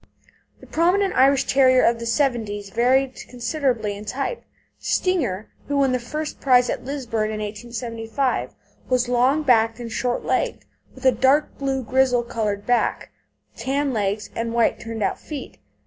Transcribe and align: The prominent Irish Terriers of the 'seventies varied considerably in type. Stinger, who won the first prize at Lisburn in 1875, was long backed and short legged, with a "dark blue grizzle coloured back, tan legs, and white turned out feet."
The 0.61 0.65
prominent 0.65 1.13
Irish 1.15 1.43
Terriers 1.43 1.87
of 1.87 1.99
the 1.99 2.07
'seventies 2.07 2.71
varied 2.71 3.13
considerably 3.29 3.95
in 3.95 4.03
type. 4.03 4.43
Stinger, 4.79 5.51
who 5.67 5.77
won 5.77 5.91
the 5.91 5.99
first 5.99 6.41
prize 6.41 6.71
at 6.71 6.83
Lisburn 6.83 7.25
in 7.25 7.39
1875, 7.39 8.55
was 8.89 9.07
long 9.07 9.43
backed 9.43 9.79
and 9.79 9.91
short 9.91 10.25
legged, 10.25 10.65
with 10.95 11.05
a 11.05 11.11
"dark 11.11 11.55
blue 11.59 11.83
grizzle 11.83 12.23
coloured 12.23 12.65
back, 12.65 13.11
tan 13.55 13.93
legs, 13.93 14.31
and 14.35 14.55
white 14.55 14.79
turned 14.79 15.03
out 15.03 15.19
feet." 15.19 15.59